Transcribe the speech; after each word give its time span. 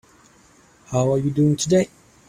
How 0.87 1.13
are 1.13 1.19
you 1.19 1.29
doing 1.29 1.55
today? 1.55 1.87